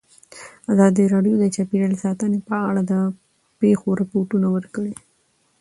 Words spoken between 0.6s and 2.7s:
ازادي راډیو د چاپیریال ساتنه په